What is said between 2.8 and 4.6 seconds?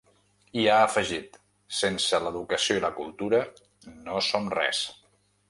la cultura no som